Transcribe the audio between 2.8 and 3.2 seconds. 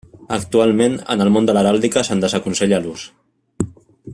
l'ús.